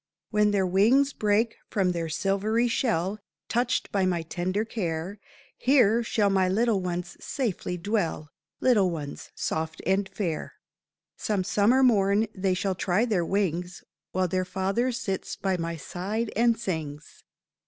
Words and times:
"When 0.31 0.49
their 0.49 0.65
wings 0.65 1.13
break 1.13 1.57
from 1.69 1.91
their 1.91 2.09
silvery 2.09 2.67
shell, 2.67 3.19
Touched 3.49 3.91
by 3.91 4.03
my 4.07 4.23
tender 4.23 4.65
care, 4.65 5.19
Here 5.59 6.01
shall 6.01 6.31
my 6.31 6.49
little 6.49 6.81
ones 6.81 7.23
safely 7.23 7.77
dwell, 7.77 8.27
Little 8.59 8.89
ones 8.89 9.29
soft 9.35 9.79
and 9.85 10.09
fair; 10.09 10.55
Some 11.17 11.43
summer 11.43 11.83
morn 11.83 12.25
they 12.33 12.55
shall 12.55 12.73
try 12.73 13.05
their 13.05 13.23
wings 13.23 13.83
While 14.11 14.27
their 14.27 14.43
father 14.43 14.91
sits 14.91 15.35
by 15.35 15.55
my 15.55 15.75
side 15.75 16.31
and 16.35 16.59
sings." 16.59 17.21